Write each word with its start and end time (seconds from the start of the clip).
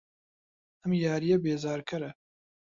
ئەم 0.81 0.91
یارییە 1.03 1.37
بێزارکەرە. 1.43 2.11